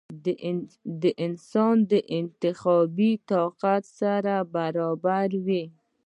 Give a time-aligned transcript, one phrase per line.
[1.01, 5.63] د انسان د انتخابي طاقت سره برابروې؟